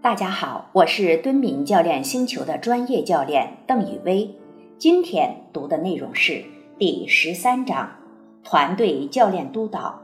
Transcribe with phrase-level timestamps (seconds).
[0.00, 4.32] 大家好，我是敦敏教练星球的专业教练邓雨薇。
[4.78, 6.44] 今天读的内容是
[6.78, 7.96] 第十三章：
[8.44, 10.00] 团队教练督导。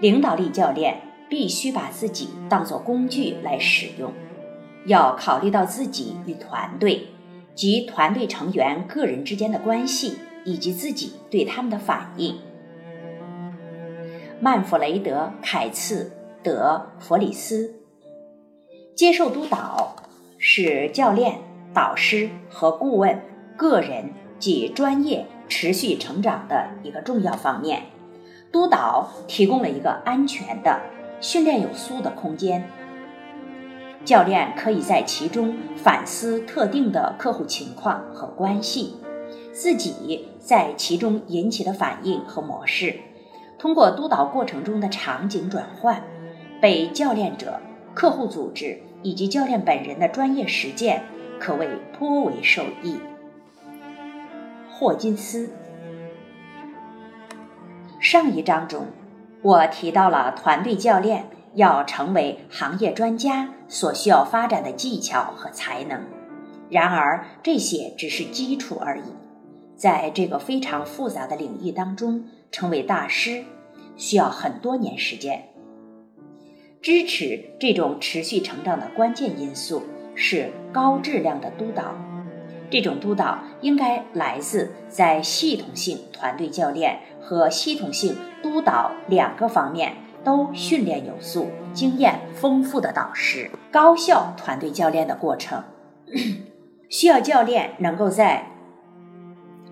[0.00, 4.12] 领导力教练必须把自己当作工具来使用，
[4.84, 7.06] 要考虑到自己与团队
[7.54, 12.38] 及团队成员个人之间的关系，以及自己对他们的反应。
[14.40, 16.12] 曼弗雷德·凯茨·
[16.44, 17.74] 德·弗里斯。
[18.96, 19.94] 接受督导
[20.38, 21.40] 是教练、
[21.74, 23.20] 导师和顾问
[23.54, 27.82] 个人及专业持续成长的一个重要方面。
[28.50, 30.80] 督导提供了一个安全的、
[31.20, 32.70] 训练有素的空间，
[34.02, 38.96] 教练可以在其中反思特定的客户情况和关系，
[39.52, 42.98] 自己在其中引起的反应和模式，
[43.58, 46.02] 通过督导过程中的场景转换，
[46.62, 47.60] 被教练者、
[47.96, 48.78] 客户组织。
[49.02, 51.04] 以及教练本人的专业实践
[51.38, 52.96] 可谓颇为受益。
[54.68, 55.48] 霍金斯，
[58.00, 58.86] 上一章中
[59.42, 66.02] 我提到了团队教练要成为行业专家所需要发展的技巧和才能，
[66.68, 69.04] 然而这些只是基础而已。
[69.76, 73.44] 在这个非常复杂的领域当中，成为大师
[73.96, 75.50] 需要很多年时间。
[76.86, 79.82] 支持这种持续成长的关键因素
[80.14, 81.96] 是高质量的督导。
[82.70, 93.50] 这种督导应该来自在系统性团队教练和系统性督导两个方面都训练有素、经验丰富的导师。
[93.72, 95.64] 高效团队教练的过程
[96.88, 98.46] 需要教练能够在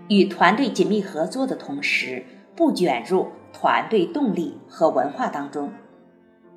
[0.09, 2.25] 与团队紧密合作的同时，
[2.57, 5.71] 不卷入团队动力和文化当中。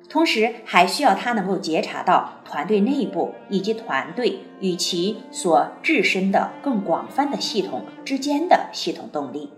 [0.08, 9.52] 同时，还需要他能够觉察到团队内部以及团队与其所置身的更广泛的系统之间的系统动力，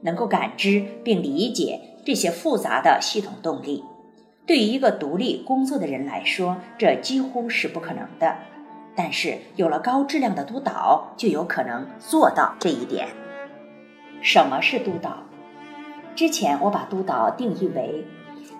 [0.00, 3.84] 能够感知并理解这些复杂的系统动力。
[4.46, 8.36] 对于一个独立工作的人来说，这几乎是不可能的。
[8.96, 13.08] 但是，有了高质量的督导，就有可能做到这一点。
[14.22, 15.18] 什么是督导？
[16.16, 18.06] 之前我把督导定义为。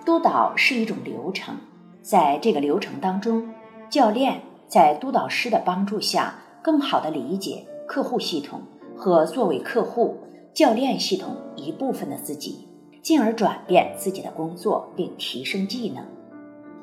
[0.04, 1.56] 督导是一种流程，
[2.02, 3.48] 在这个流程当中，
[3.88, 8.62] 教练在督导师的帮助下，更好地理解客户系统
[8.96, 10.18] 和作为客户
[10.54, 12.66] 教练系统一部分的自己，
[13.02, 16.04] 进而转变自己的工作并提升技能。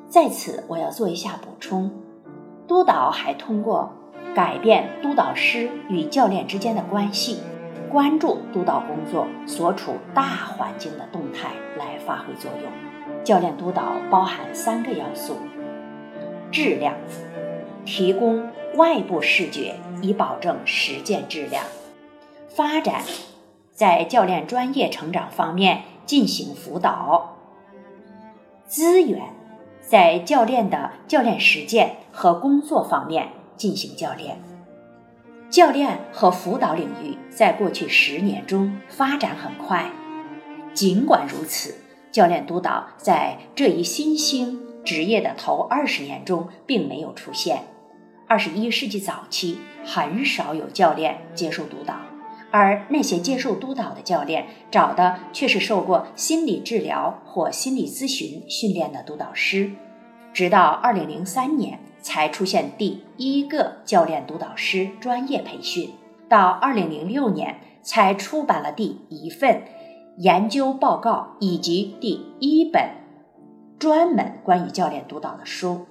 [0.08, 1.90] 在此，我要做一下补充：
[2.66, 3.90] 督导还通过
[4.34, 7.38] 改变督导师与教练之间的关系，
[7.88, 12.70] 关注督导工作所处大环境的动态来发挥作用。
[13.24, 15.36] 教练督导包含三个要素：
[16.50, 16.94] 质量，
[17.84, 21.64] 提供外部视觉以保证实践质量；
[22.48, 23.02] 发展，
[23.72, 27.36] 在教练专业成长方面进行辅导；
[28.66, 29.22] 资源，
[29.80, 34.38] 在教练的教练实践和工作方面进行教练。
[35.50, 39.90] 教练和辅导领域在过去十年中发展很快，
[40.74, 41.74] 尽管如此。
[42.10, 47.62] 教练督导在这一新兴职业的头二十年中并没有出现。
[48.26, 51.94] 二十一世纪早期，很少有教练接受督导，
[52.50, 59.70] 而那些接受督导的教练找的却是受过心理治疗或心理咨询训练的督导师。
[60.32, 65.90] 直到二零零三年才出现第一个教练督导师专业培训，
[66.28, 69.62] 到二零零六年才出版了第一份。
[70.18, 72.90] 研究报告以及第一本
[73.78, 75.86] 专门关于教练督导的书。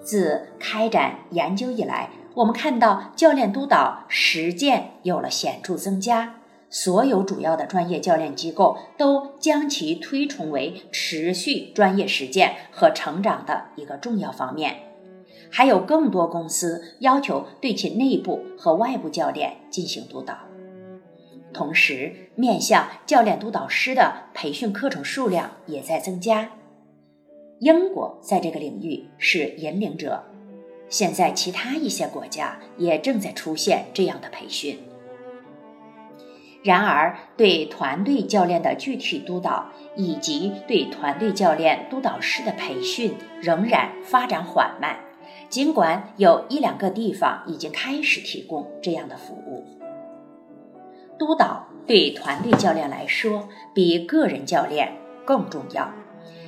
[0.00, 6.36] 自开展研究以来，我们看到教练督导实践有了显著增加。
[6.70, 14.76] 所有主要的专业教练机构都将其推崇为持续专业实践和成长的一个重要方面。
[15.52, 20.38] 还有更多公司要求对其内部和外部教练进行督导。
[21.52, 26.50] 同时，面向教练督导师的培训课程数量也在增加。
[27.60, 30.24] 英国在这个领域是引领者，
[30.88, 34.78] 现在其他一些国家也正在出现这样的培训。
[36.64, 44.96] 然而，对团队教练的具体督导以及对团队教练督导师的培训仍然发展缓慢，
[45.52, 49.66] 尽管有一两个地方已经开始提供这样的服务。
[51.18, 54.94] 督导对团队教练来说比个人教练
[55.26, 55.92] 更重要，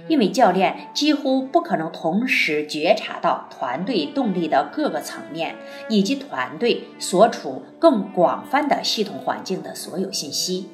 [0.09, 5.55] 因为教练几乎不可能同时觉察到团队动力的各个层面，
[5.91, 10.71] 以及团队所处更广泛的系统环境的所有信息。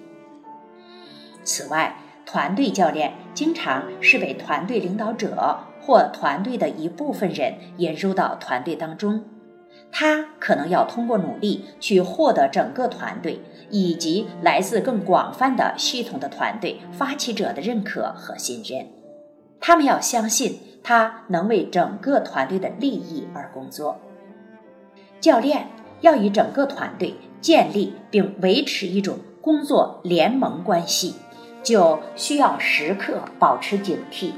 [1.42, 9.24] 此外，团队教练经常是被团队领导者或团队的一部分人引入到团队当中。
[9.90, 13.40] 他可能要通过努力去获得整个团队
[13.70, 18.86] 以及来自更广泛的系统的团队发起者的认可和信任。
[19.58, 23.98] 他们要相信他能为整个团队的利益而工作。
[25.18, 25.66] 教练
[26.02, 31.16] 要与整个团队建立并维持一种工作联盟关系，
[31.64, 34.30] 就需要时刻保持警惕。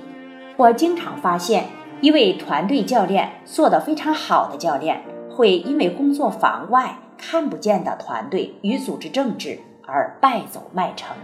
[0.57, 1.69] 我经常发现，
[2.01, 5.03] 一位团队教练做得非常好的教练。
[5.35, 11.17] 会因为工作房外看不见的团队与组织政治而败走麦城。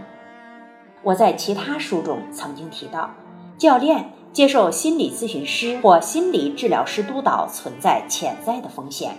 [1.03, 3.11] 我在其他书中曾经提到，
[3.55, 9.11] 教练接受心理咨询师或心理治疗师督导存在潜在的风险，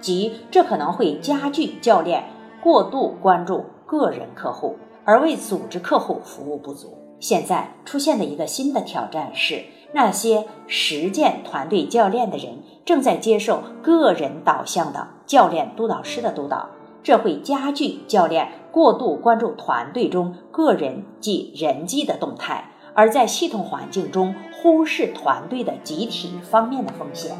[0.00, 2.24] 即这可能会加剧教练
[2.60, 6.99] 过度关注个人客户而为组织客户服务不足。
[7.20, 9.66] 现在出现的一个新的挑战是。
[9.92, 16.68] 那些实践团队教练的人正在接受个人导向的教练督导师的督导，
[17.02, 24.32] 这会加剧教练过度关注团队中个人及人际的动态，而在系统环境中
[24.62, 27.32] 忽视团队的集体方面的风险。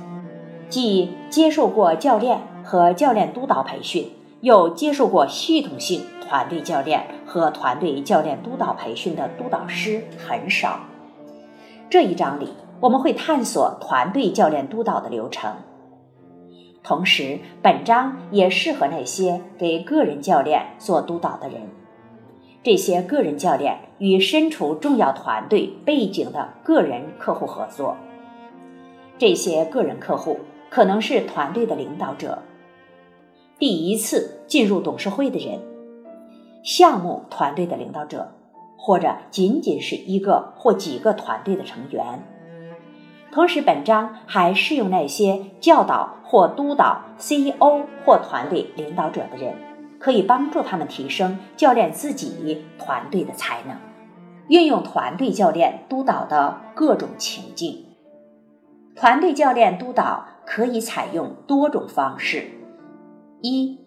[0.69, 4.11] 既接受过教练和教练督导培训，
[4.41, 10.81] 又接受过系统性团队教练和团队教练督导培训的督导师很少。
[11.89, 12.49] 这一章里，
[12.81, 15.55] 我们会探索团队教练督导的流程。
[16.83, 21.61] 同时，本章也适合那些给个人教练做督导的人。
[22.65, 27.97] 这些个人教练与身处重要团队背景的个人客户合作。
[29.19, 32.43] 这些个人客户可能是团队的领导者，
[33.57, 35.61] 第一次进入董事会的人，
[36.63, 38.33] 项目团队的领导者。
[38.83, 42.23] 或者仅仅是一个或几个团队的成员。
[43.31, 49.55] 同时，本章还适用那些教导或督导 CEO 或团队领导者的人，
[49.99, 53.77] 可以帮助他们提升教练自己团队的才能，
[54.49, 57.85] 运用团队教练督导的各种情境。
[58.97, 62.47] 团队教练督导可以采用多种方式：
[63.43, 63.79] 一、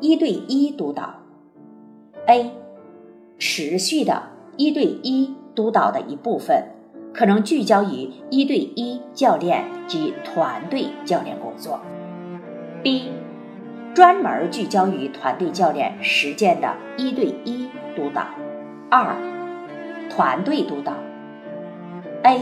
[0.00, 1.14] 一对一督导
[2.26, 2.50] ；A。
[3.36, 4.22] 持续的
[4.56, 6.68] 一对一督导的一部分，
[7.12, 11.80] 可能聚焦于一对一教练及团队教练工作。
[12.82, 13.10] B，
[13.92, 18.24] 专门聚焦于团队教练实践的一对一督导。
[18.88, 19.16] 二，
[20.08, 20.94] 团队督导。
[22.22, 22.40] A，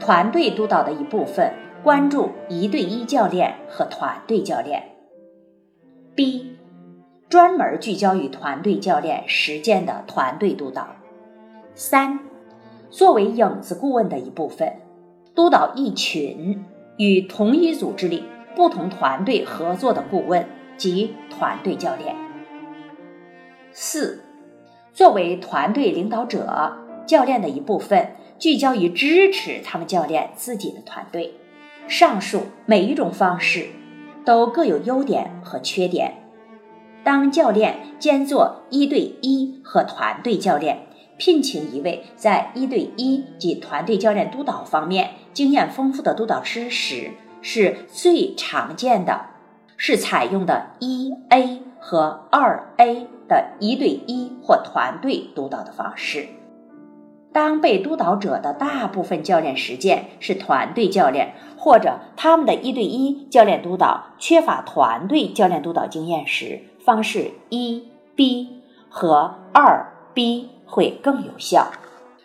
[0.00, 1.52] 团队督导的一部分
[1.82, 4.82] 关注一对一教练和团队教练。
[6.16, 6.57] B。
[7.28, 10.88] 专门聚焦于团队教练实践的团队督导。
[11.74, 12.20] 三，
[12.88, 14.76] 作为影子顾问的一部分，
[15.34, 16.64] 督导一群
[16.96, 18.24] 与同一组织里
[18.56, 20.48] 不同团队合作的顾问
[20.78, 22.16] 及团队教练。
[23.72, 24.24] 四，
[24.94, 31.34] 作为团队领导者教练的一部分，聚焦于支持他们教练自己的团队。
[31.86, 33.66] 上述每一种方式
[34.24, 36.14] 都各有优点和缺点。
[37.08, 49.24] 当教练兼做一对一和团队教练，聘请一位在一对一及团队教练督导方面经验丰富的督导师时，是最常见的，
[49.78, 56.28] 是采用的一 A 和二 A 的一对一或团队督导的方式。
[57.32, 71.68] 当被督导者的大部分教练实践是团队教练，或者他们的一对一教练督导缺乏团队教练督导经验时，方式一 B 和二 B 会更有效。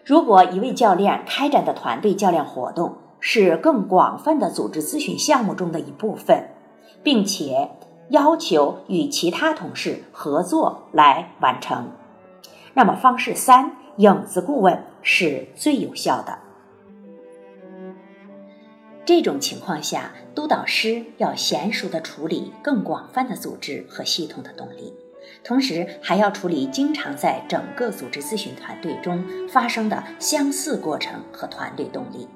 [0.05, 6.49] 如果一位教练开展的团队教练活动是更广泛的组织咨询项目中的一部分，
[7.03, 7.69] 并且
[8.09, 11.91] 要求与其他同事合作来完成，
[12.73, 16.39] 那么方式三影子顾问是最有效的。
[19.05, 24.93] 这种情况下，督导师要娴熟地处理更广泛的组织和系统的动力，
[25.43, 32.29] 同时还要处理经常在整个组织咨询团队中发生的相似过程和团队动力。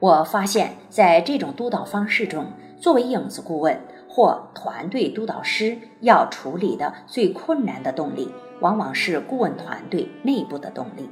[0.00, 2.46] 我发现，在这种督导方式中，
[2.76, 8.28] 作为影子顾问或团队督导师要处理的最困难的动力，
[8.60, 11.08] 往往是顾问团队内部的动力。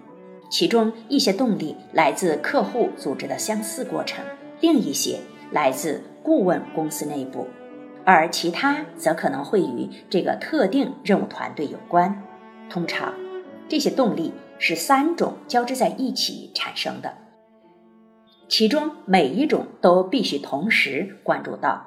[0.52, 4.22] 其中一些动力来自客户组织的相似过程，
[4.60, 5.18] 另一些
[5.50, 7.46] 来自顾问公司内部，
[8.04, 12.22] 而其他则可能会与这个特定任务团队有关。
[12.68, 13.14] 通常，
[13.66, 17.14] 这些动力是三种交织在一起产生的，
[18.46, 21.86] 其中每一种都必须同时关注到。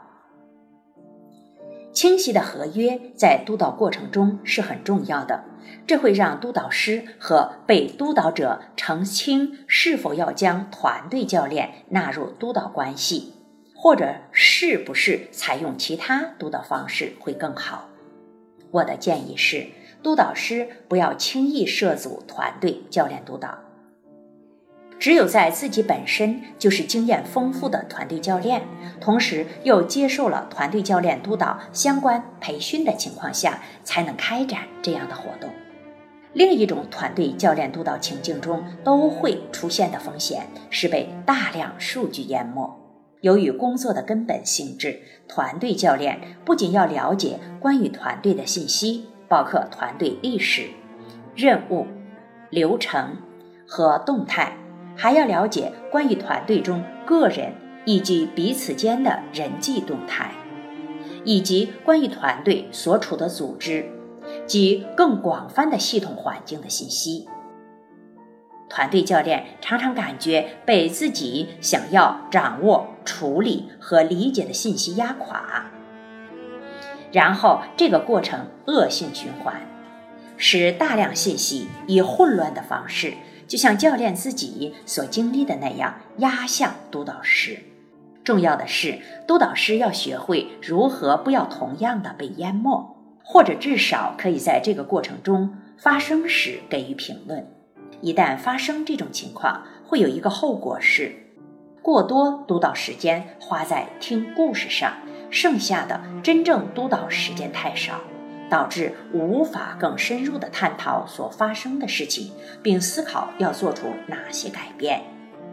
[1.93, 5.43] 清晰的合约在督导过程中是很重要的，
[5.87, 13.33] 这会让督导师和被督导者澄清是否要将团队教练纳入督导关系，
[13.75, 17.89] 或者是不是采用其他督导方式会更好。
[18.71, 19.67] 我的建议是，
[20.01, 23.64] 督导师不要轻易涉足团队教练督导。
[24.97, 28.63] 只有在自己本身就是经验丰富的团队教练，
[28.99, 35.49] 同时又接受了团队教练督导相关培训的情况下，才能开展这样的活动。
[36.33, 42.73] 另一种团队教练督导情境中都会出现的风险是被大量数据淹没。
[43.21, 50.67] 由于工作的根本性质，团队教练不仅要了解关于团队的信息，包括团队历史、
[51.35, 51.87] 任务、
[52.49, 53.17] 流程
[53.67, 54.57] 和动态。
[54.95, 57.53] 还要了解关于团队中个人
[57.85, 60.31] 以及彼此间的人际动态，
[61.23, 63.85] 以及关于团队所处的组织
[64.47, 67.27] 及更广泛的系统环境的信息。
[68.67, 75.65] 团队教练常常感觉被自己想要掌握、处理和理解的信息压垮，
[77.11, 79.61] 然后这个过程恶性循环，
[80.35, 83.13] 使大量信息以混乱的方式。
[83.47, 87.59] 就像教练自己所经历的那样，压向督导师。
[88.23, 97.47] 重要的是，督导师要学会如何不要同样的被淹没，或者至少可以在这个过程中发生时给予评论。
[98.01, 101.15] 一旦发生这种情况，会有一个后果是，
[101.83, 104.93] 过多督导时间花在听故事上，
[105.29, 108.01] 剩下的真正督导时间太少。
[108.49, 115.01] 导致无法更深入的探讨所发生的事情，并思考要做出哪些改变。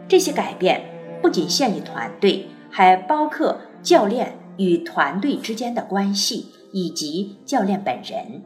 [0.07, 0.81] 这些改变
[1.21, 8.43] 不仅限于团队，还包括教练与团队之间的关系以及教练本人。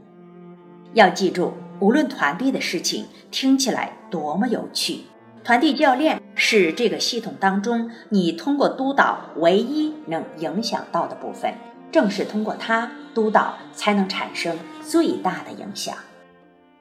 [0.94, 5.02] 要记住，无论团队的事情听起来多么有趣，
[5.44, 11.54] 团队教练是这个系统当中你通过督导唯一能影响到的部分。
[11.92, 15.96] 正是通过他督导，才能产生最大的影响。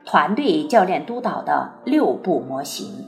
[0.04, 3.06] 团队教练督导的六步模型，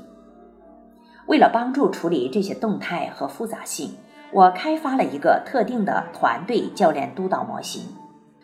[1.27, 3.95] 为了帮助处理这些动态和复杂性，
[4.33, 7.85] 我开发了一个特定的团队教练督导模型。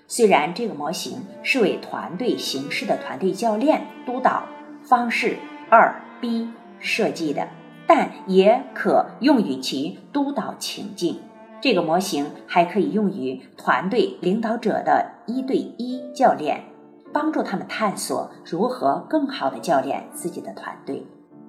[0.06, 4.44] 虽然这个模型是为团队形式的团队教练督导
[4.82, 5.38] 方式
[5.70, 7.48] 二 B 设计的，
[7.86, 11.20] 但也可用于其督导情境。
[11.64, 16.62] 这个模型还可以用于团队领导者的一对一教练，
[17.10, 21.06] 帮助他们探索如何更好的教练自己的团队。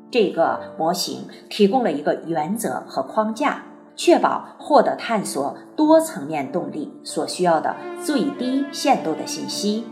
[0.10, 3.64] 这个模型提供了一个原则和框架，
[3.98, 9.84] 确保获得探索多层面动力所需要的最低限度的信息：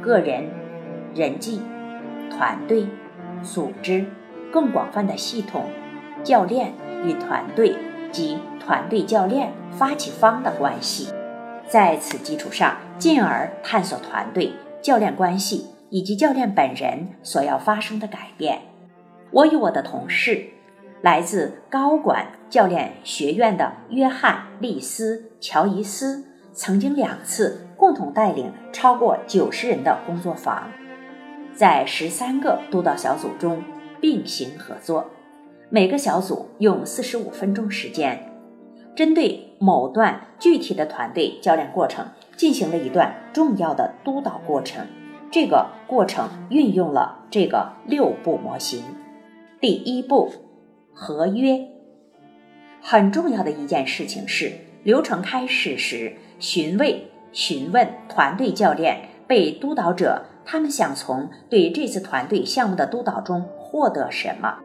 [0.00, 0.48] 个人、
[1.14, 1.60] 人际、
[2.30, 2.88] 团队、
[3.42, 4.06] 组织、
[4.50, 5.64] 更广泛的系统、
[6.24, 6.72] 教练
[7.04, 7.76] 与团队
[8.10, 8.38] 及。
[8.68, 11.08] 团队教练发起方的关系，
[11.66, 18.58] 在此基础上，进而探索团队教练关系以及教练本人所要发生的改变。
[19.30, 20.44] 我与我的同事，
[21.00, 30.70] 来自高管教练学院的约翰·利斯·乔伊斯，曾经两次共同带领超过九十人的工作坊，
[31.54, 33.62] 在十三个督导小组中
[33.98, 35.06] 并行合作，
[35.70, 38.27] 每个小组用四十五分钟时间。
[38.94, 44.86] 针对某段具体的团队教练过程进行了一段重要的督导过程。
[45.30, 48.82] 这个过程运用了这个六步模型。
[49.60, 50.32] 第一步，
[50.92, 51.68] 合约。
[52.80, 54.52] 很重要的一件事情是，
[54.84, 57.00] 流程开始时询问
[57.32, 64.60] 询问团队教练、被督导者，他们想从对这次团队项目的督导中获得什么。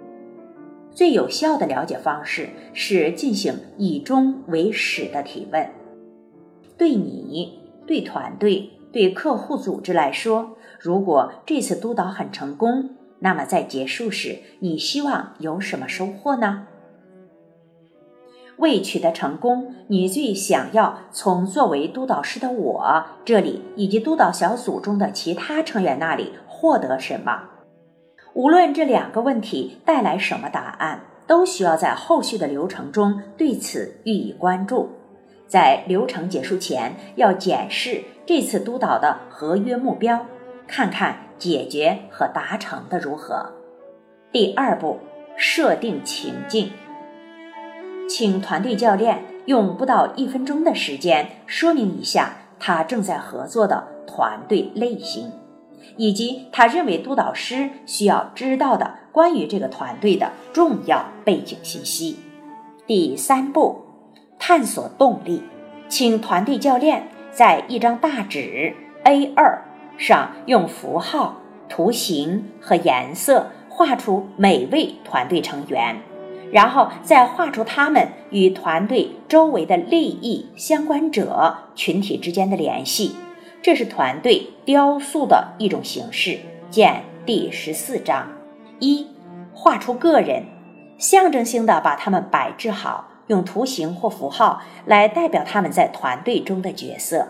[0.93, 5.67] 最有效的了解方式是进行以终为始的提问。
[6.77, 16.67] 对你、对团队、对客户组织来说，如果这次督导很成功，那么在结束时，你希望有什么收获呢？
[18.57, 27.49] 为取得成功，你最想要从作为督导师的我这里以及督导小组中的其他成员那里获得什么？
[28.33, 34.89] 无论这两个问题带来什么答案，都需要在后续的流程中对此予以关注。
[35.47, 40.25] 在流程结束前，要检视这次督导的合约目标，
[40.67, 43.51] 看看解决和达成的如何。
[44.31, 44.97] 第二步，
[45.37, 46.71] 设定情境，
[48.09, 55.31] 请团队教练用不到一分钟的时间说明一下他正在合作的团队类型。
[55.97, 62.17] 以及他认为督导师需要知道的关于这个团队的重要背景信息。
[62.85, 63.83] 第三步，
[64.37, 65.43] 探索动力，
[65.87, 69.59] 请团队教练在一张大纸 A2
[69.97, 71.37] 上用符号、
[71.69, 76.01] 图形和颜色画出每位团队成员，
[76.51, 83.15] 然后再画出他们与团队周围的利益相关者群体之间的联系。
[83.63, 86.37] 这是团队雕塑的一种形式，
[86.69, 88.27] 见第十四章。
[88.79, 89.07] 一、
[89.53, 90.43] 画出个人，
[90.97, 97.29] 象征性的把他们摆置好，用图形或符号来代表他们在团队中的角色。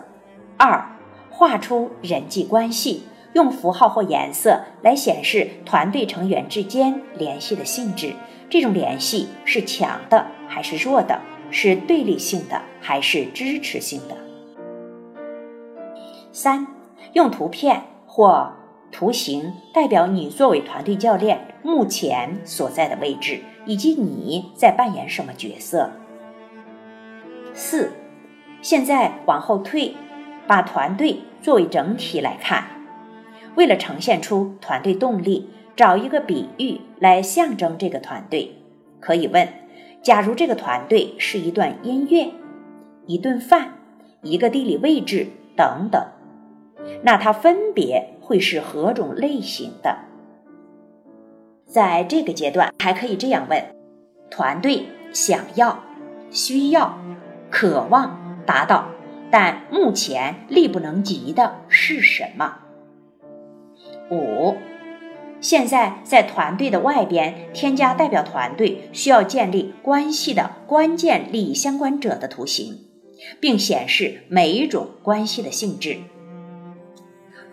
[0.56, 0.84] 二、
[1.30, 8.12] 画出人际关系，用符号或颜色来显示团队成员之间联系的性质。
[8.50, 11.20] 这种联系是强的还是弱的？
[11.52, 14.16] 是对立性的还是支持性的？
[16.34, 16.66] 三，
[17.12, 18.54] 用图片或
[18.90, 25.92] 图形代表你作为团队教练目前所在的位置，以及你在扮演什么角色。
[27.52, 27.92] 四，
[28.60, 29.94] 现在往后退，
[30.48, 32.64] 把团队作为整体来看。
[33.54, 38.56] 为了呈现出团队动力，找一个比喻来象征这个团队。
[38.98, 39.48] 可以问：
[40.02, 42.32] 假如这个团队是一段音乐、
[43.06, 43.74] 一顿饭、
[44.22, 46.04] 一个地理位置等等。
[47.02, 49.98] 那它分别会是何种类型的？
[51.66, 53.74] 在这个阶段，还可以这样问：
[54.30, 55.82] 团队想要、
[56.30, 56.98] 需要、
[57.50, 58.88] 渴望达到，
[59.30, 62.58] 但目前力不能及的是什么？
[64.10, 64.54] 五，
[65.40, 72.86] 现在在团队的外边添加代表团队需要建立关系的关键利益相关者的图形，
[73.40, 75.98] 并显示每一种关系的性质。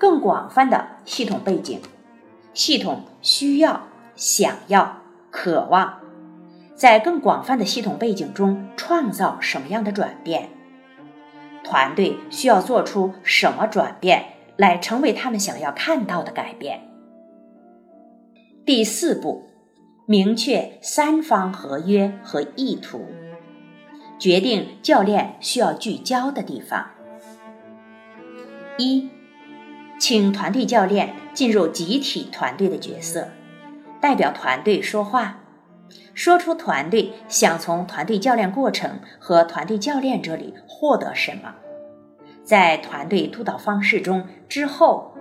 [0.01, 1.79] 更广泛的系统背景，
[2.55, 3.83] 系统需要、
[4.15, 4.97] 想要、
[5.29, 5.99] 渴望，
[6.73, 10.49] 在更广泛的系统背景中创造什么样的转变？
[11.63, 14.25] 团队需要做出什么转变
[14.57, 16.81] 来成为他们想要看到的改变？
[18.65, 19.43] 第四步，
[20.07, 23.05] 明确三方合约和意图，
[24.17, 26.87] 决定教练需要聚焦的地方。
[28.79, 29.07] 一。
[30.01, 33.27] 请团队教练进入集体团队的角色，
[34.01, 35.41] 代表团队说话，
[36.15, 41.53] 说出团队想从团队教练过程和团队教练这里获得什么。
[42.43, 45.13] 在团队督导方式中之后，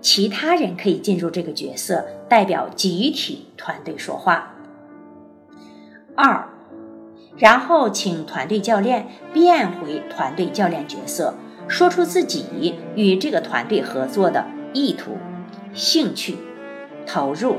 [0.00, 4.54] 其他人可以进入这个角色，代表集体团队说话。
[6.14, 6.48] 二，
[7.36, 11.34] 然后请团队教练变回团队教练角色。
[11.70, 15.16] 说出自己与这个团队合作的意图、
[15.72, 16.36] 兴趣、
[17.06, 17.58] 投入，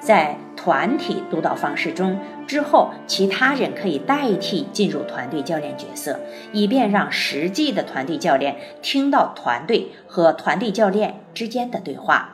[0.00, 6.20] 在团体督导方式中之后，其他人可以代替进入团队教练角色，
[6.52, 12.30] 以便让实际的团队教练听到团队和团队教练之间的对话。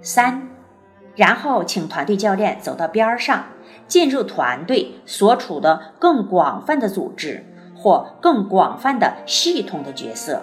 [0.00, 0.48] 三，
[1.14, 3.44] 然后请团队教练走到边儿上，
[3.86, 7.44] 进入团队所处的更广泛的组织。
[7.82, 10.42] 或更广泛的系统的角色，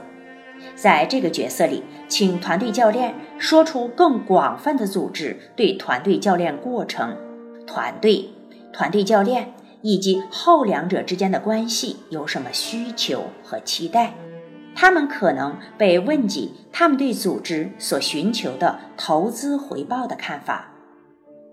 [0.76, 7.16] 在这个角色里，请团队教练说出更广泛的组织对团队教练过程、
[7.66, 8.30] 团队、
[8.74, 14.14] 团队教练以及后两者之间的关系有什么需求和期待。
[14.76, 20.72] 他们可能被问及他们对组织所寻求的投资回报的看法。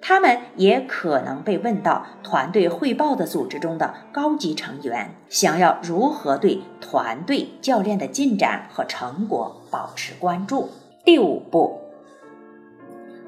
[0.08, 10.68] 他们也可能被问到团队汇报的组织中的高级成员想要如何对团队教练的进展和成果保持关注。
[11.04, 11.80] 第五步，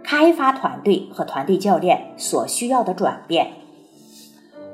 [0.04, 3.54] 开发团队和团队教练所需要的转变，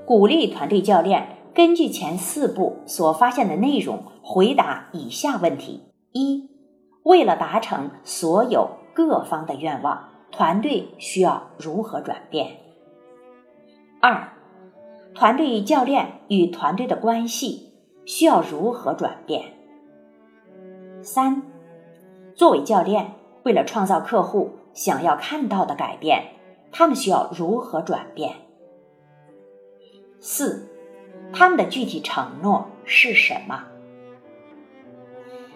[0.04, 6.50] 鼓励团队教练根据前四步所发现的内容回答以下问题：一，
[7.02, 10.10] 为了达成所有各方的愿望。
[10.36, 12.56] 团队需要如何转变？
[14.00, 14.32] 二，
[15.14, 17.72] 团队教练与团队的关系
[18.04, 19.54] 需要如何转变？
[21.02, 21.40] 三，
[22.34, 23.12] 作为教练，
[23.44, 26.32] 为了创造客户想要看到的改变，
[26.72, 28.34] 他们需要如何转变？
[30.18, 30.68] 四，
[31.32, 33.66] 他们的具体承诺是什么？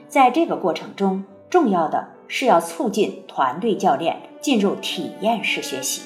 [0.06, 6.02] 在这个过程中，重要的是要促进团队教练进入体验式学习，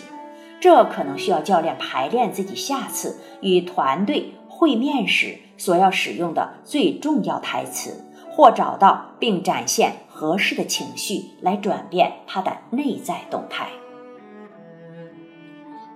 [0.61, 13.69] 这可能需要教练排练自己下次与团队会面时所要使用的最重要台词，或找到并展现合适的情绪来转变他的内在动态。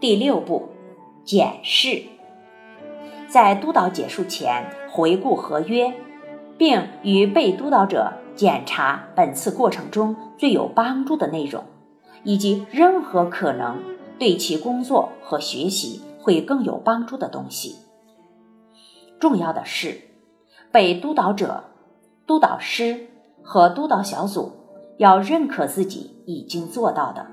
[0.01, 0.69] 第六步，
[1.25, 2.03] 检视，
[3.29, 5.95] 在督导结束前回顾合约。
[6.59, 11.65] 并与被督导者检查本次过程中最有帮助的内容，
[12.23, 13.83] 以及任何可能
[14.19, 17.77] 对其工作和学习会更有帮助的东西。
[19.19, 20.03] 重要的是，
[20.71, 21.65] 被督导者、
[22.27, 23.09] 督导师
[23.43, 24.53] 和督导小组
[24.99, 27.27] 要认可自己已经做到的，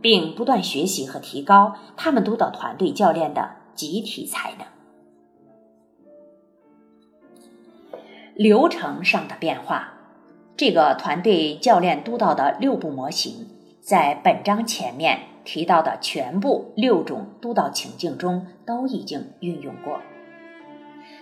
[0.00, 4.66] 并不断学习和提高他们督导团队教练的集体才能。
[8.34, 9.92] 流程上的变化，
[10.56, 13.46] 这个团队教练督导的六步模型，
[13.80, 20.00] 在本章前面提到的全部六种督导情境中都已经运用过。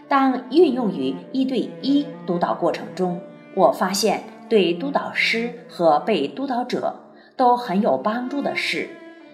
[0.08, 3.20] 当运用于一对一督导过程中，
[3.54, 7.00] 我发现对督导师和被督导者
[7.36, 8.88] 都很有帮助的是，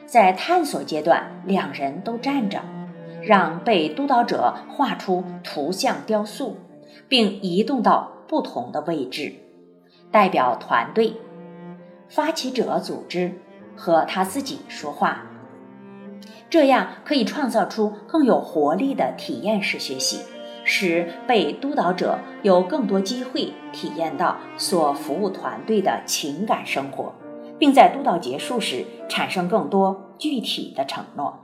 [0.04, 2.62] 在探索阶段，两人都站着，
[3.22, 6.56] 让被督导者画出图像雕塑。
[7.08, 9.32] 并移动到不同的位置，
[10.16, 11.12] 代表团队、
[12.08, 13.34] 发起者组织
[13.76, 15.26] 和他自己说话，
[16.48, 20.22] 这样可以创造出更有活力的体验式学习，
[20.64, 27.12] 使被督导者有更多机会体验到所服务团队的情感生活，
[27.58, 31.38] 并在督导结束时产生更多具体的承诺。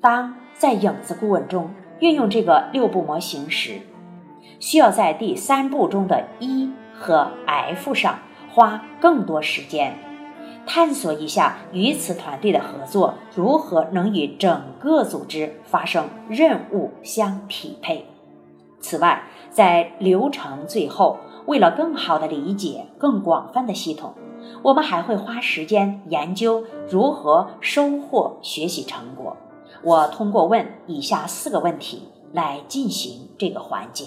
[0.00, 1.68] 当在影子顾问中。
[1.98, 3.80] 运用这个六步模型时，
[4.58, 8.18] 需要在第三步中的 E 和 F 上
[8.50, 9.96] 花更多时间，
[10.66, 18.06] 探索一下与此团队的合作如何能与整个组织发生任务相匹配。
[18.80, 24.14] 此外，在流程最后，为了更好地理解更广泛的系统，
[24.62, 29.36] 我们还会花时间研究如何收获学习成果。
[29.82, 34.06] 我通过问以下四个问题来进行这个环节：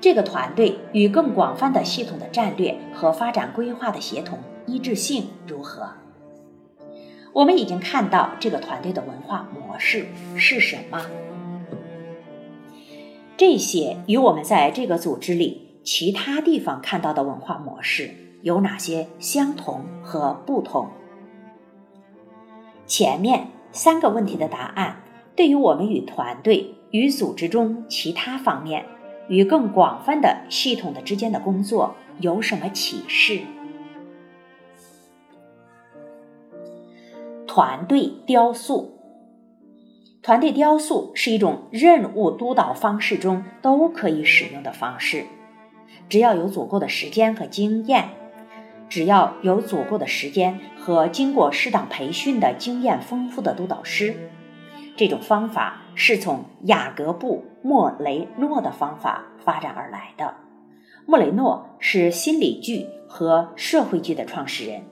[0.00, 5.90] 这个团队与更广泛的系统的战略和发展规划的协同一致性如何？
[7.32, 11.00] 我们已经看到这个团队的文化模式是什么？
[13.36, 18.10] 这些与我们在这个组织里其他地方看到的文化模式
[18.42, 20.88] 有哪些相同和不同？
[22.86, 25.02] 前面三个问题的答案，
[25.36, 28.84] 对于我们与团队与组织中其他方面
[29.30, 33.40] 与更广泛的系统的之间的工作有什么启示？
[37.46, 38.98] 团队雕塑，
[40.20, 45.24] 团队雕塑是一种任务督导方式中都可以使用的方式，
[46.08, 48.10] 只要有足够的时间和经验。
[48.88, 54.16] 只要有足够的时间和经过适当培训的经验丰富的督导师，
[54.96, 60.34] 这种方法是从雅各布·莫雷诺的方法发展而来的。
[61.06, 64.82] 莫雷诺是心理剧和社会剧的创始人，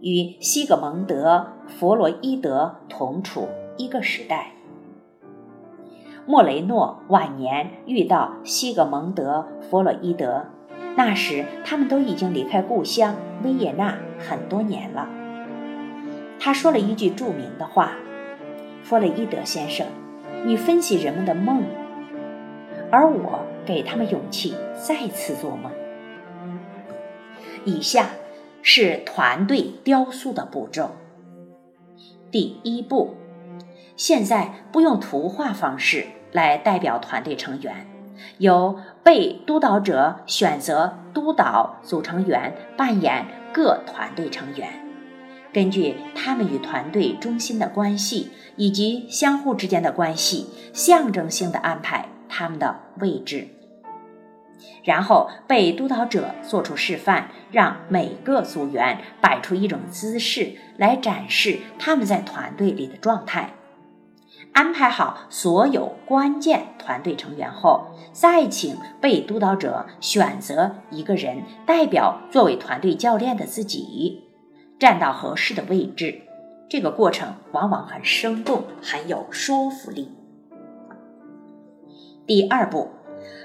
[0.00, 4.52] 与西格蒙德·弗洛伊德同处一个时代。
[6.26, 10.46] 莫雷诺晚年遇到西格蒙德·弗洛伊德。
[10.96, 15.08] 那时，他们都已经离开故乡维也纳很多年了。
[16.40, 17.92] 他说了一句著名的话
[18.88, 19.86] ：“弗洛伊德先生，
[20.46, 21.62] 你分析人们的梦，
[22.90, 25.70] 而我给他们勇气再次做梦。”
[27.66, 28.08] 以下
[28.62, 30.92] 是团队雕塑的步骤。
[32.30, 33.14] 第一步，
[33.94, 37.86] 现在不用图画方式来代表团队成员。
[38.38, 44.87] 由被督导者选择督导组成员扮演各团队成员，
[45.52, 53.48] 根据他们与团队中心的关系以及相互之间的关系，象征性的安排他们的位置。
[54.84, 63.54] 然后被督导者做出示范，让每个组员摆出一种姿势来展示他们在团队里的状态。
[64.52, 74.27] 安排好所有关键团队成员后，再请被督导者选择一个人代表作为团队教练的自己，
[74.78, 76.22] 站到合适的位置。
[76.68, 80.10] 这个过程往往很生动，很有说服力。
[82.26, 82.90] 第二步，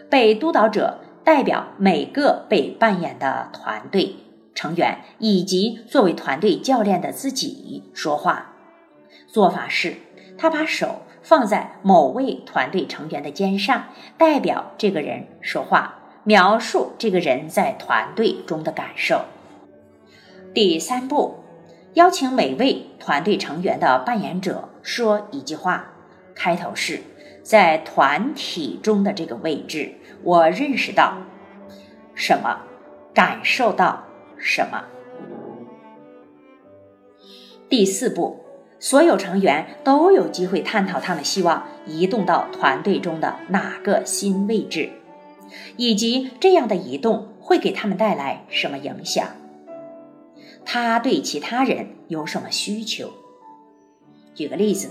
[0.10, 4.18] 被督导者代表每个被扮演的团队
[4.54, 8.54] 成员以及作为团队教练的自己说话。
[9.28, 9.96] 做法是，
[10.38, 13.86] 他把手放在某位团队成员的肩上，
[14.18, 19.22] 代表这个人说话，描述这个人在团队中的感受。
[20.54, 21.40] 第三步。
[21.96, 25.94] 邀请每位团队成员的扮演者说一句话，
[26.34, 27.02] 开头是
[27.44, 31.18] 在团体中的这个位置，我认识到
[32.16, 32.62] 什么，
[33.14, 34.06] 感受到
[34.40, 34.86] 什么。
[37.70, 38.44] 第四步，
[38.80, 44.90] 所有成员都有机会探讨他们希望移动到团队中的哪个新位置，
[45.78, 49.28] 以及这样的移动会给他们带来什么影响。
[50.66, 53.12] 他对其他人有什么需求？
[54.34, 54.90] 举个例子，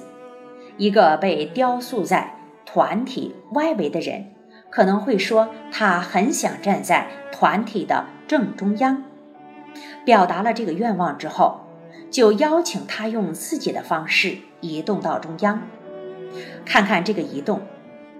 [0.76, 4.32] 一个被雕塑在团体外围的人，
[4.70, 9.02] 可能会说他很想站在团体的正中央。
[10.04, 11.62] 表达了这个愿望之后，
[12.10, 15.66] 就邀请他用自己的方式移动到中央，
[16.64, 17.62] 看看这个移动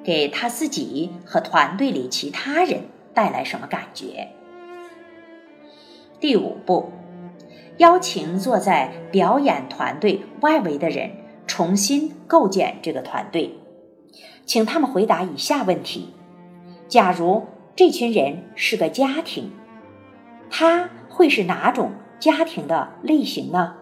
[0.03, 2.85] 给他自己和团队里其他人
[3.15, 4.31] 带来什么感觉。
[6.19, 6.91] 第五步。
[7.79, 11.11] 邀请坐在表演团队外围的人
[11.47, 13.57] 重新构建这个团队，
[14.45, 16.15] 请他们回答以下问题：
[16.87, 19.51] 假如这群人是个家庭，
[20.51, 23.75] 他会是哪种家庭的类型呢？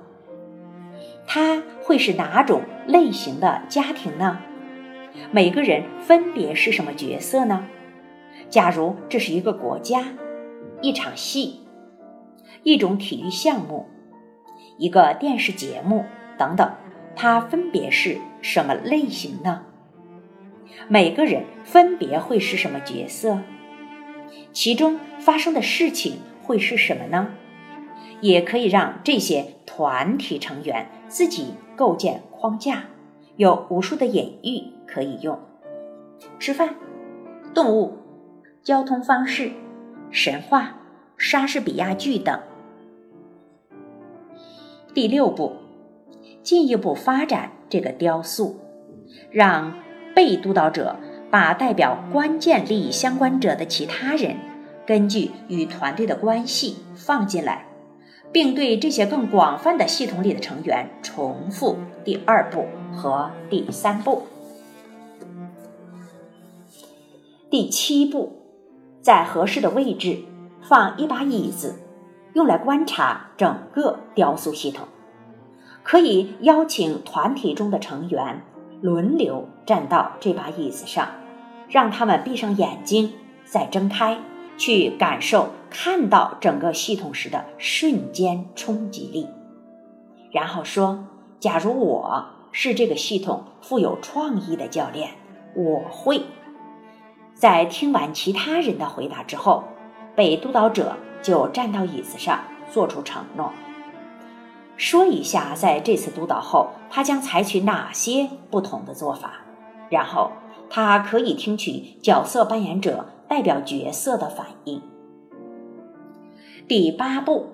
[1.26, 4.38] 他会是哪种类型的家庭呢？
[5.30, 7.66] 每个人分别是什么角色呢？
[8.48, 10.04] 假如这是一个国家，
[10.80, 11.59] 一场戏。
[12.62, 13.86] 一种体育项目，
[14.76, 16.04] 一个电视节目
[16.36, 16.72] 等等，
[17.16, 19.62] 它分别是什么类型呢？
[20.88, 23.40] 每个人分别会是什么角色？
[24.52, 27.28] 其中发生的事情会是什么呢？
[28.20, 32.84] 也可以让这些团体成员自己构建框架，
[33.36, 35.38] 有无数的隐喻可以用：
[36.38, 36.74] 吃饭、
[37.54, 37.96] 动物、
[38.62, 39.52] 交通方式、
[40.10, 40.76] 神话、
[41.16, 42.38] 莎士比亚剧等。
[44.92, 45.52] 第六步，
[46.42, 48.58] 进一步发展这个雕塑，
[49.30, 49.74] 让
[50.14, 50.96] 被督导者
[51.30, 54.36] 把代表关键利益相关者的其他人，
[54.84, 57.66] 根据与团队的关系放进来，
[58.32, 64.22] 并对这些更广泛的系统里的成员重复第二步和第三步。
[67.48, 68.32] 第七步，
[69.00, 70.18] 在合适的位置
[70.62, 71.76] 放一把椅子。
[72.34, 74.86] 用来观察整个雕塑系统，
[75.82, 78.42] 可以邀请团体中的成员
[78.80, 81.08] 轮流站到这把椅子上，
[81.68, 83.12] 让他们闭上眼睛，
[83.44, 84.18] 再睁开，
[84.56, 89.26] 去感受看到整个系统时的瞬间冲击力。
[90.30, 91.04] 然后说
[91.40, 95.10] ：“假如我是这个系统富有创意的教练，
[95.56, 96.22] 我会。”
[97.34, 99.64] 在听完其他人的回答之后，
[100.14, 100.96] 被督导者。
[101.22, 103.52] 就站到椅子上，做出承诺，
[104.76, 109.32] 说一下在这次督导后，他将采取哪些不同的做法，
[109.90, 110.32] 然后
[110.70, 114.82] 他可以听取角色扮演者代表角色的反应。
[116.66, 117.48] 第八步，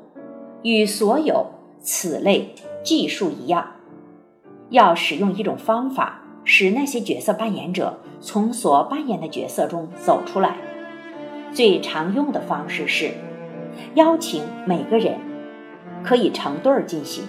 [0.63, 1.47] 与所有
[1.81, 3.73] 此类技术一样，
[4.71, 10.57] 要使用一种方法，使那些角色扮演者从所扮演的角色中走出来。
[11.53, 13.11] 最常用的方式是。
[13.95, 15.17] 邀请每个人
[16.03, 17.25] 可以成对儿进行，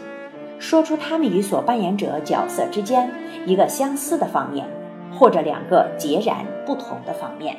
[0.59, 3.09] 说出他们与所扮演者角色之间
[3.45, 4.67] 一个相似的方面，
[5.11, 7.57] 或者两个截然不同的方面。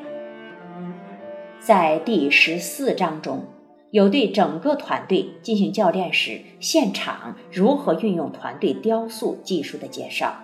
[1.61, 3.45] 在第十四章中
[3.91, 10.35] 有对整个团队进行教练时现场如何运用团队雕塑技术的介绍。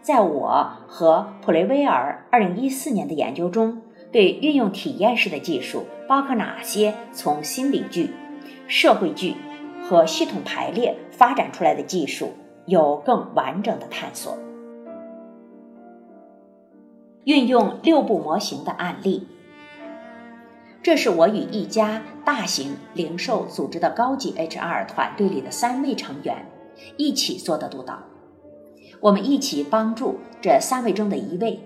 [0.00, 3.82] 在我和普雷威尔二零一四年的研究中。
[4.12, 8.10] 对运用体验式的技术，包括哪些从心理剧、
[8.66, 9.34] 社会剧
[9.82, 12.32] 和系统排列发展出来的技术，
[12.66, 14.36] 有更完整的探索。
[17.24, 19.28] 运用六步模型的案例，
[20.82, 26.46] 这是我与一家大型零售组织的高级 HR 团队里的三位成员
[26.96, 28.02] 一起做的督导。
[29.00, 31.60] 我们一起帮助这三位中的一位，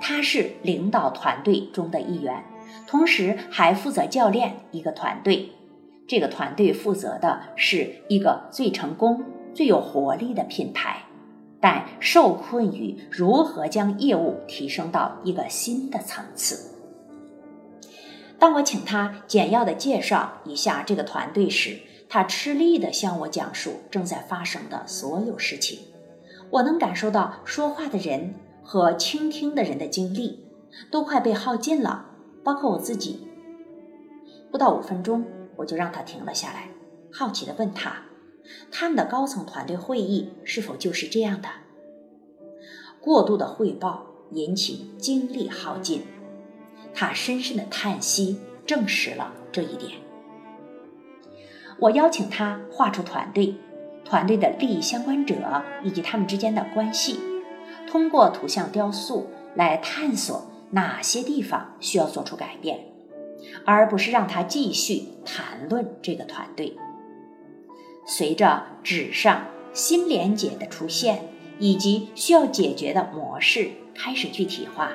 [0.00, 2.42] 他是领导团队中的一员，
[2.86, 5.50] 同时还负责教练一个团队。
[6.08, 9.22] 这个团队负责的是一个最成功、
[9.54, 11.04] 最有活力的品牌，
[11.60, 16.74] 但受困于如何将业务提升到一个新的层次。
[18.40, 25.78] 当我请他简要的介绍一下这个团队时，他吃力地向我讲述正在发生的所有事情。
[26.50, 28.34] 我能感受到说话的人
[28.70, 30.44] 和倾听的人的精力
[30.92, 32.06] 都快被耗尽了，
[32.44, 33.26] 包括我自己。
[34.52, 35.24] 不到五分钟。
[35.56, 36.68] 我就让他停了下来，
[37.12, 38.04] 好奇地问他
[38.70, 41.48] ：“他们的高层团队会议是否就是这样的？
[43.00, 46.04] 过度的汇报引起精力耗尽。”
[46.94, 49.94] 他深深的叹息，证实了这一点。
[51.80, 53.56] 我邀请他画出团队、
[54.04, 55.34] 团队的利益相关者
[55.82, 57.18] 以及他们之间的关系，
[57.90, 62.84] 通过图像雕塑来探索哪些地方需要做出改变。
[63.64, 66.76] 而不是让他继续谈论这个团队。
[68.06, 71.22] 随着纸上新连结的出现，
[71.58, 74.90] 以及需要解决的模式开始具体化，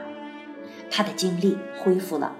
[0.92, 2.36] 他的精力恢复了，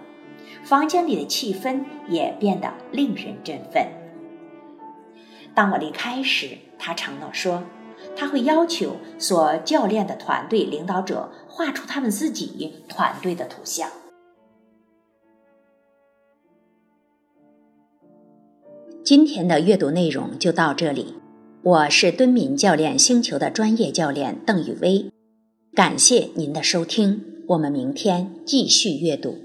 [0.64, 3.88] 房间里的气氛也变得令人振奋。
[5.56, 7.64] 当我离开时，他承诺说，
[8.16, 13.90] 他会要求所教练的团队领导者画出他们自己团队的图像。
[19.04, 21.16] 今天的阅读内容就到这里，
[21.62, 25.12] 我是敦敏教练星球的专业教练邓宇薇，
[25.76, 29.45] 感谢您的收听，我们明天继续阅读。